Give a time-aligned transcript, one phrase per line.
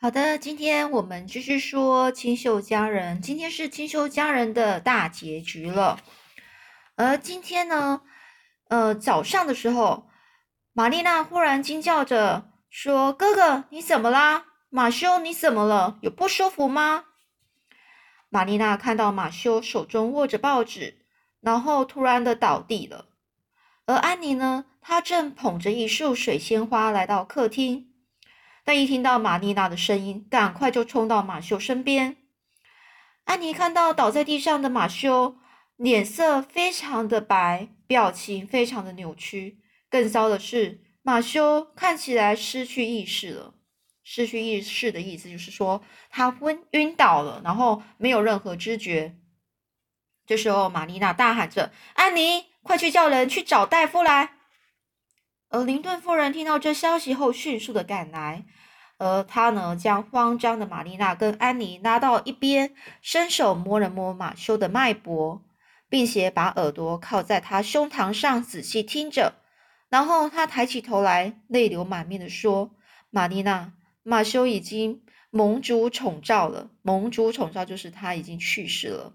[0.00, 3.20] 好的，今天我们继续说清秀佳人。
[3.20, 5.98] 今天是清秀佳人的大结局了。
[6.94, 8.02] 而今天呢，
[8.68, 10.08] 呃，早上的时候，
[10.72, 14.44] 玛丽娜忽然惊叫着说：“哥哥，你怎么啦？
[14.70, 15.98] 马修，你怎么了？
[16.00, 17.06] 有不舒服吗？”
[18.30, 21.04] 玛丽娜看到马修手中握着报纸，
[21.40, 23.06] 然后突然的倒地了。
[23.86, 27.87] 而安妮呢，她正捧着一束水仙花来到客厅。
[28.68, 32.18] 但一听到玛丽娜的声音，赶快就冲到马修身边。
[33.24, 35.38] 安妮看到倒在地上的马修，
[35.76, 39.62] 脸色非常的白，表情非常的扭曲。
[39.88, 43.54] 更糟的是，马修看起来失去意识了。
[44.04, 49.16] 失去意识的意思就是说他昏晕倒了，然后没有任何知觉。
[50.26, 54.34] 这时候，玛丽娜大喊着：“安妮，快去叫人去找大夫来！”
[55.50, 58.44] 而林顿夫人听到这消息后，迅速的赶来。
[58.98, 65.40] 而他呢，将慌张的玛丽娜跟安妮拉到一边，伸手摸了摸马修的脉搏，
[65.88, 69.34] 并且把耳朵靠在他胸膛上仔细听着。
[69.88, 72.72] 然后他抬起头来，泪流满面的说
[73.08, 76.68] ：“玛丽娜，马修已经蒙主宠召了。
[76.82, 79.14] 蒙主宠召就是他已经去世了。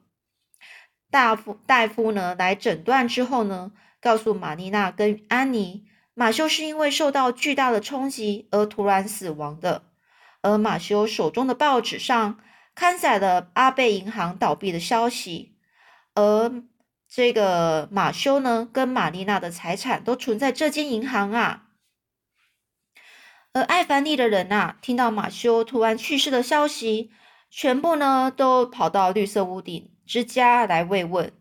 [1.12, 9.84] 大夫大夫呢来诊断之后呢，告诉玛丽娜跟安妮。”马修是因为受到巨大的冲击而突然死亡的，
[10.42, 12.40] 而马修手中的报纸上
[12.76, 15.56] 刊载了阿贝银行倒闭的消息，
[16.14, 16.64] 而
[17.08, 21.70] 这个马修呢，跟玛丽娜的财产都存在这间银行啊。
[23.54, 27.12] 而艾凡利的人呐，听到马修突然去世的消息，
[27.52, 31.32] 全部呢都跑到绿色屋顶之家来慰问。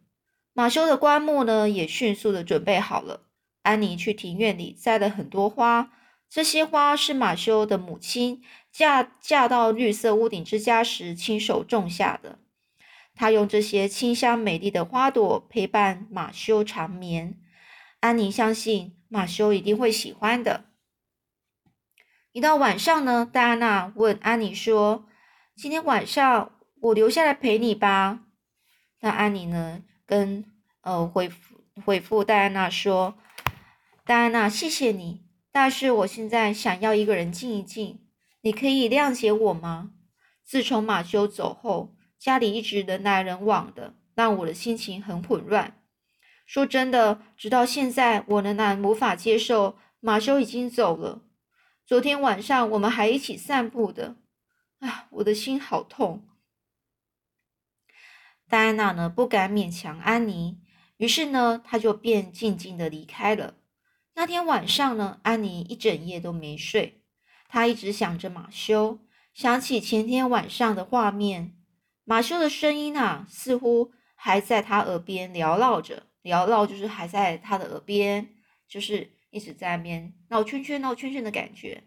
[0.52, 3.28] 马修的棺木呢，也迅速的准备好了。
[3.62, 5.92] 安妮去庭院里摘了很多花，
[6.28, 12.40] 这些花是马修的母亲嫁嫁到绿色屋顶之家时亲手种下的。
[13.14, 17.38] 她用这些清香美丽的花朵陪伴马修长眠。
[18.00, 20.64] 安妮相信马修一定会喜欢的。
[22.32, 25.06] 一到晚上呢，戴安娜问安妮说
[25.54, 28.24] ：“今天晚上我留下来陪你吧？”
[29.02, 30.44] 那安妮呢，跟
[30.80, 33.16] 呃回复回复戴安娜说。
[34.12, 35.24] 戴安娜，谢谢你。
[35.50, 38.06] 但是我现在想要一个人静一静，
[38.42, 39.94] 你可以谅解我吗？
[40.44, 45.82] 自从马修走后，家里一直人来人往的，让我的心情很混乱。
[46.44, 51.22] 说真的，直到现在，我仍然无法接受马修已经走了。
[51.86, 54.16] 昨天晚上我们还一起散步的，
[54.80, 56.28] 啊，我的心好痛。
[58.46, 60.60] 戴安娜呢，不敢勉强安妮，
[60.98, 63.54] 于是呢，她就便静静的离开了。
[64.14, 67.02] 那天晚上呢，安妮一整夜都没睡。
[67.48, 69.00] 她一直想着马修，
[69.32, 71.56] 想起前天晚上的画面。
[72.04, 78.34] 马修的声音啊，似乎还在他耳边缭绕着，缭绕就是还在他的耳边，
[78.68, 81.84] 就是一直在那边闹圈圈、闹圈圈的感觉。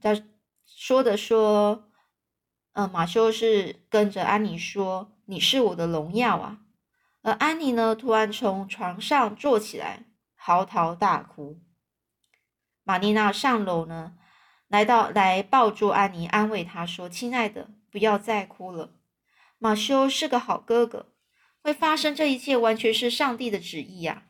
[0.00, 0.20] 他
[0.64, 1.90] 说的说，
[2.72, 6.60] 嗯，马修是跟着安妮说：“你是我的荣耀啊。”
[7.22, 10.06] 而安妮呢，突然从床上坐起来。
[10.42, 11.60] 嚎啕大哭。
[12.82, 14.14] 玛丽娜上楼呢，
[14.68, 18.94] 来到来抱住安妮，安慰她说：“亲爱的，不要再哭了。
[19.58, 21.12] 马修是个好哥哥，
[21.62, 24.22] 会发生这一切完全是上帝的旨意呀。”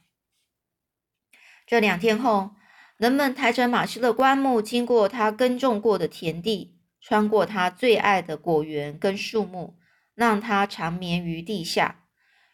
[1.65, 2.57] 这两天后，
[2.97, 9.79] 人们抬着马修的棺木，经过他耕种过的田地，穿过他最爱的果园跟树木，
[10.17, 12.09] 让他长眠于地下。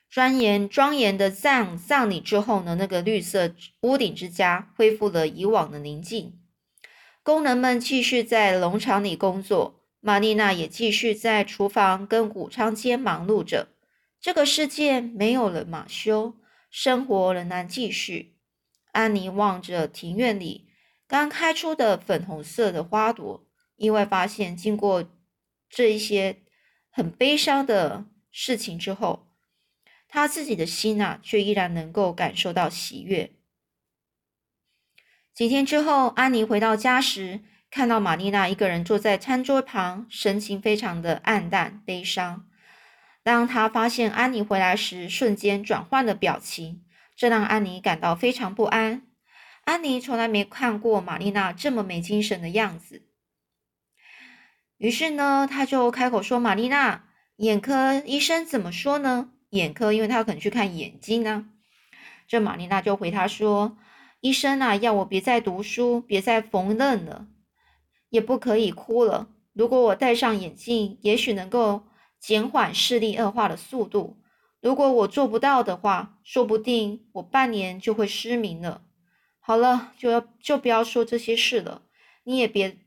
[0.09, 6.41] 庄严庄严的葬葬礼之后呢，那个绿色屋顶之家恢复了以往的宁静。
[7.23, 13.69] 工人们继续在农场里工作，玛丽娜也继续在厨房跟谷仓间忙碌着。
[14.21, 16.35] 这个世界没有了马修，
[16.71, 18.37] 生活仍然继续。
[18.93, 20.69] 安妮望着庭院里
[21.07, 23.47] 刚开出的粉红色的花朵，
[23.77, 25.05] 意外发现，经过
[25.69, 26.39] 这一些
[26.91, 29.26] 很悲伤的事情之后。
[30.09, 33.33] 他自己的心呐，却依然能够感受到喜悦。
[35.35, 42.47] 几天之后，安妮回到家时，看到玛丽娜一个人坐在餐桌旁，神情非常的暗淡悲伤。
[43.23, 49.03] 当他发现安妮回来时，瞬间转换了表情，这让安妮感到非常不安。
[49.65, 53.03] 安妮从来没看过玛丽娜这么没精神的样子，
[54.79, 57.05] 于是呢，他就开口说：“玛丽娜，
[57.39, 61.49] 眼科医生怎么说呢？”眼科，因为他可能去看眼睛呢。
[62.29, 63.77] 这玛丽娜就回他说
[64.21, 67.27] ：“医生啊，要我别再读书，别再缝纫了，
[68.11, 69.29] 也不可以哭了。
[69.53, 71.87] 如果我戴上眼镜，也许能够
[72.21, 74.19] 减缓视力恶化的速度。
[74.61, 78.83] 如果我做不到的话，说不定我半年就会失明了。
[79.41, 81.83] 好了，就要就不要说这些事了。
[82.25, 82.79] 你也别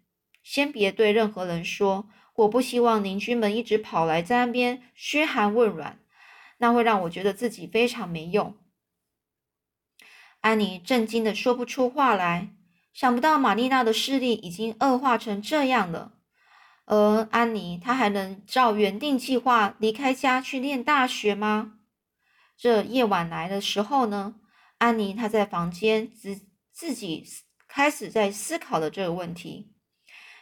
[0.43, 2.09] 先别对任何人说。
[2.35, 5.99] 我不希望邻居们一直跑来在那边嘘寒问暖，
[6.59, 8.55] 那会让我觉得自己非常没用。
[10.41, 12.53] 安妮震惊的说不出话来，
[12.93, 16.13] 想不到玛丽娜的视力已经恶化成这样了。
[16.85, 21.79] 而安妮，她还能照原定计划离开家去念大学吗？
[22.57, 24.35] 这夜晚来的时候呢，
[24.77, 26.41] 安妮她在房间自
[26.71, 27.25] 自己
[27.67, 29.73] 开始在思考了这个问题，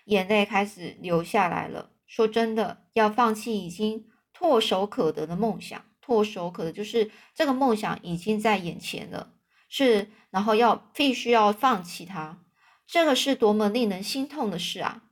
[0.06, 1.92] 眼泪开始流下来了。
[2.06, 9.34] 说真的，要放弃已经唾手可得的梦想，唾手可得就是这个梦想已经在眼前了，
[9.68, 12.46] 是，然后要必须要放弃它，
[12.88, 15.04] 这个是多么令人心痛的事啊！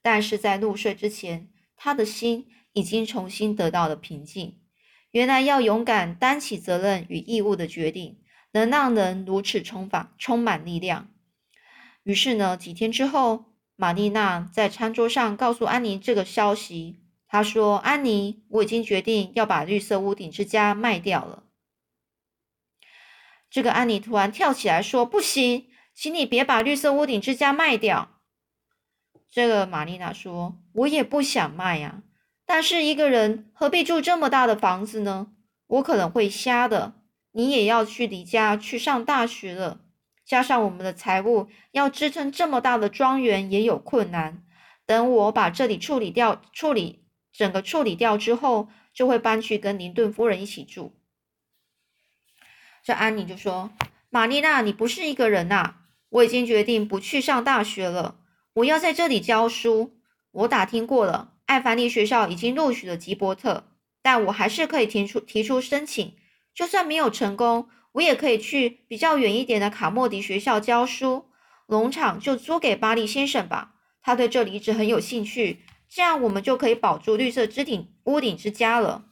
[0.00, 4.60] 但是在入睡之前，他的心已经重新得到了平静。
[5.10, 8.20] 原来要勇敢担起责任与义务的决定，
[8.52, 11.08] 能让人如此充满充满力量。
[12.04, 17.00] 于是呢，几天之后，玛丽娜在餐桌上告诉安妮这个消息。
[17.28, 21.44] 他说：“安妮，我已经决定要把绿色屋顶之家卖掉了。”
[23.50, 28.20] 这个安妮突然跳起来说：“不行，请你别把绿色屋顶之家卖掉。”
[29.30, 32.02] 这个玛丽娜说：“我也不想卖呀，
[32.46, 35.28] 但是一个人何必住这么大的房子呢？
[35.66, 36.94] 我可能会瞎的。
[37.32, 39.80] 你也要去离家去上大学了，
[40.24, 44.42] 加上我们的财务要支撑这么大的庄园也有困难。
[44.86, 47.05] 等我把这里处理掉，处理
[47.36, 50.94] 整个处理掉之后，就会搬去跟林顿夫人一起住。”
[52.82, 53.70] 这安妮就说
[54.10, 55.74] ：“玛丽娜，你不是一个人呐！
[56.08, 58.20] 我已经决定不去上大学了。”
[58.54, 59.98] 我要在这里教书。
[60.30, 63.68] 我打听过了，艾凡尼学校已经录取了吉伯特，
[64.02, 66.16] 但我还是可以提出提出申请。
[66.54, 71.26] 就算没有成功，我也可以去比较远一点的卡莫迪学校教书。
[71.66, 75.64] 农场就租给巴利先生吧，他对这里一直很有兴趣。
[75.88, 79.06] 这样我们就可以保住绿色之顶屋顶之家了。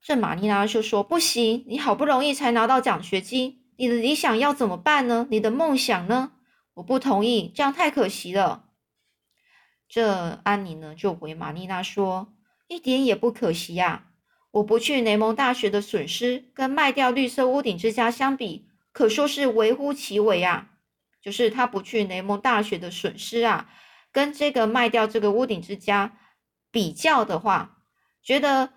[0.00, 5.26] 这玛丽娜就说：“不行，你好不容易才拿到奖学金，你的理想要怎么办呢？
[5.30, 6.32] 你的梦想呢？”
[6.74, 8.64] 我不同意，这样太可惜了。
[9.88, 12.32] 这安妮呢就回玛丽娜说
[12.66, 14.08] ：“一点也不可惜呀！
[14.52, 20.70] 我不去雷蒙大学的损失，跟卖掉绿色屋顶之家相比，可说是微乎其微啊。
[21.22, 23.70] 就是他不去雷蒙大学的损失啊，
[24.12, 26.16] 跟这个卖掉这个屋顶之家
[26.70, 27.78] 比较的话，
[28.22, 28.72] 觉得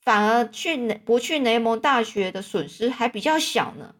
[0.00, 3.94] 反而去不去雷蒙大学的损失还比较小呢。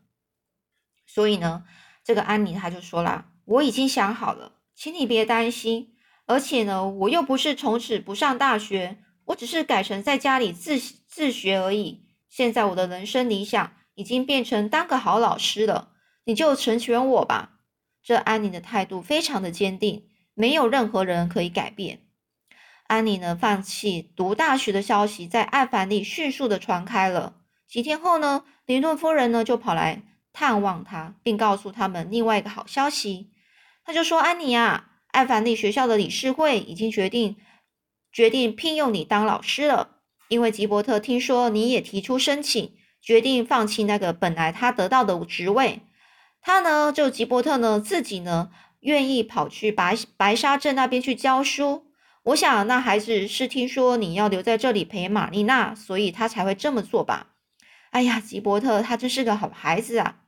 [1.06, 1.64] 所以呢，
[2.02, 5.94] 这个安妮她就说了。”我已经想好了，请你别担心。
[6.26, 12.04] 而且呢，我又不是从此不上大学，我只是改成在家里自自学而已。
[12.28, 15.92] 现在我的人生理想已经变成当个好老师了，
[16.24, 17.60] 你就成全我吧。
[18.02, 22.02] 这安妮的态度非常的坚定，没有任何人可以改变。
[22.86, 27.34] 安妮呢，放弃读大学的消息在艾凡利迅速的传开了。
[27.66, 33.32] 几天后呢，林顿夫人呢就跑来探望他，并告诉他们另外一个好消息。
[33.84, 37.34] 他就说：“安妮啊，艾凡利学校的理事会已经决定
[38.12, 39.96] 决定聘用你当老师了，
[40.28, 45.80] 因为吉伯特听说你也提出申请，决定放弃那个本来他得到的职位。
[46.40, 51.86] 他呢，就吉伯特呢自己呢愿意跑去白白沙镇那边去教书。
[52.24, 57.34] 我想那孩子是听说你要留在这里陪玛丽娜，所以他才会这么做吧。
[57.90, 60.20] 哎呀，吉伯特他真是个好孩子啊！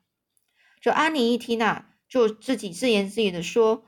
[0.80, 3.84] 这安妮一听啊。”就自己自言自语的说：“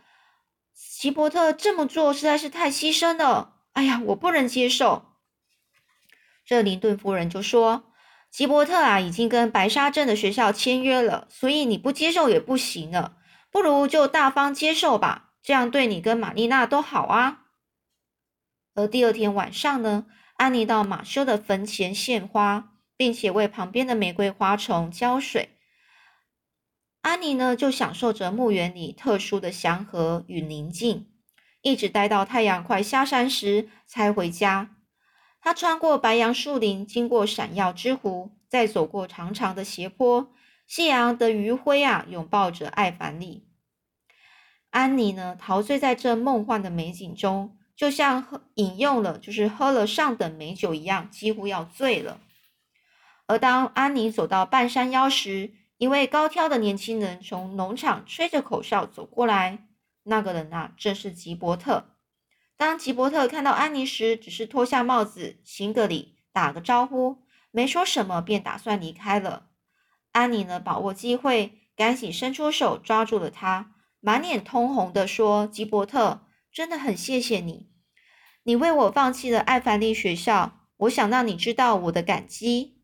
[0.76, 5.16] 吉伯特这么做实在是太牺牲了，哎呀，我不能接受。”
[6.46, 7.92] 这林顿夫人就说
[8.30, 13.16] ：“吉伯特啊，已经跟白沙镇的学校签约了，所以你不接受也不行了，
[13.52, 17.44] 不如就大方接受吧，这样对你跟玛丽娜都好啊。”
[18.74, 20.06] 而第二天晚上呢，
[20.36, 25.58] 安妮到马修的坟前献花，并且为旁边的玫瑰花丛浇水。
[27.02, 31.12] 安妮呢，就享受着墓园里特殊的祥和与宁静，
[31.60, 34.76] 一直待到太阳快下山时才回家。
[35.40, 40.32] 她穿过白杨树林，经过闪耀之湖，再走过长长的斜坡。
[40.72, 43.46] 夕阳的余晖啊，拥抱着艾凡利。
[44.70, 52.18] 安妮呢，陶醉在这梦幻的美景中，就像喝饮用了，就是喝了上等美酒一样，几乎要醉了。
[53.26, 59.66] 而当安妮走到半山腰时，一位高挑的年轻人从农场吹着口哨走过来，
[60.04, 61.98] 那个人啊，正是吉伯特。
[62.56, 67.18] 当吉伯特看到安妮时，只是脱下帽子，行个礼，打个招呼，
[67.50, 69.50] 没说什么，便打算离开了。
[70.12, 77.70] 安妮呢，把握机会，赶紧伸出手抓住了他，满脸通红的说：“吉伯特，真的很谢谢你，
[78.44, 82.82] 你为我放弃了艾凡利学校，我想让你知道我的感激，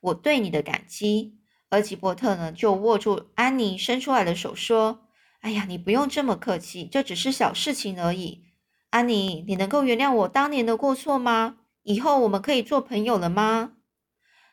[0.00, 5.08] 我对你的感激。”而吉伯特呢，就握住安妮伸出来的手，说
[5.42, 8.44] ：“哎呀，你不用这么客气，这只是小事情而已。
[8.90, 11.56] 安妮，你能够原谅我当年的过错吗？
[11.82, 13.72] 以后我们可以做朋友了吗？”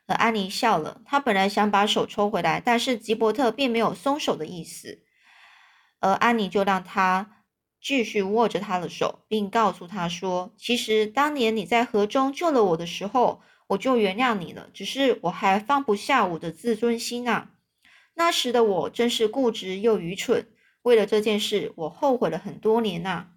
[0.08, 5.04] 而安妮笑了，她本来想把手抽回来，但是吉伯特并没有松手的意思，
[6.00, 7.44] 而安妮就让他
[7.82, 17.52] 继续握着他的手，并告诉他说：“其实当年你在河中救了我的时候。”我就原谅你了，只是我还放不下我的自尊心啊！
[18.14, 20.52] 那时的我真是固执又愚蠢，
[20.84, 23.30] 为了这件事，我后悔了很多年呐。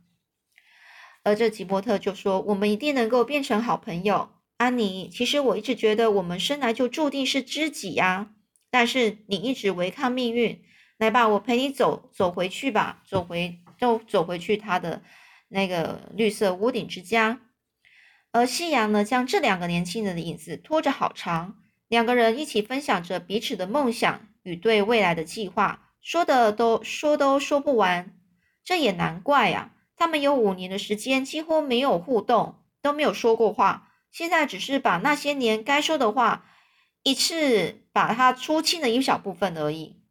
[1.23, 5.09] 而这吉伯特就说：“我们一定能够变成好朋友，安妮。
[5.09, 8.31] 其实我一直觉得我们生来就注定是知己呀，
[8.71, 10.63] 但是你一直违抗命运。
[10.99, 15.03] 来吧，我陪你走走回去吧，走回都走回去他的
[15.49, 17.41] 那个绿色屋顶之家。”
[18.33, 21.57] 而夕阳呢，将这两个年轻人的影子拖着好长。
[21.89, 28.15] 两个人一起分享着彼此的梦想与对未来的计划，说的都说都说不完。
[28.65, 33.86] 这也难怪呀，他们有五年的时间几乎没有互动，都没有说过话。
[34.11, 36.47] 现在只是把那些年该说的话
[37.03, 40.03] 一次把它出清了一小部分而已。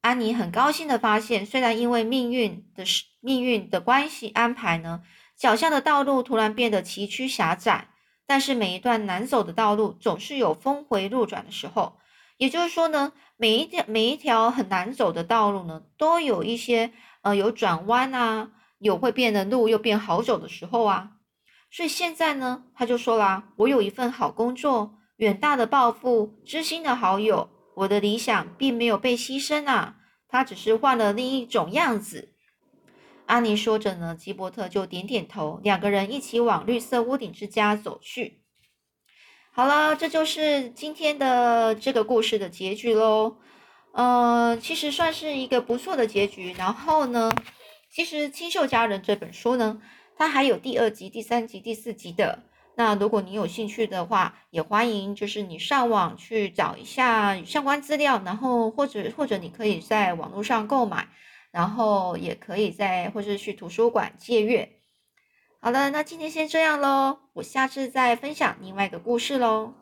[0.00, 2.84] 安妮很高兴的发现，虽然因为命运的
[3.20, 5.02] 命运的关系安排呢。
[5.34, 7.88] 脚下的道路突然变得崎岖狭窄，
[8.26, 11.98] 但是每一段难走的道路总是有峰回路转的时候。
[12.36, 21.12] 也就是说呢，每一条每一条很难走的道路呢，都有一些呃有转弯啊，有会变的路又变好走的时候啊。
[21.72, 29.96] 所以现在呢，他就说啦：“我有一份好工作，远大的抱负，知心的好友，我的理想并没有被牺牲啊，
[30.28, 32.34] 他只是换了另一种样子。”
[33.24, 38.42] 安妮说着呢，吉伯特就点点头，两个人一起往绿色屋顶之家走去。
[39.52, 43.36] 好了，这就是今天的这个故事的结局喽。
[43.92, 46.52] 呃，其实算是一个不错的结局。
[46.58, 47.30] 然后呢，
[47.90, 49.80] 其实《清秀佳人》这本书呢，
[50.16, 52.40] 它还有第二集、第三集、第四集的。
[52.74, 61.08] 那如果你有兴趣的话，也欢迎就是你上网去找一下相关资料，然后或者或者你可以在网络上购买。
[61.50, 64.70] 然后也可以在或者去图书馆借阅。
[65.60, 69.74] 好了，那今天先这样喽，我下次再分享另外一个故事喽。